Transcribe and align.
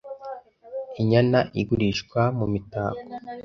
inyana 1.01 1.39
igurishwa 1.61 2.21
mu 2.37 2.45
mitako 2.53 3.01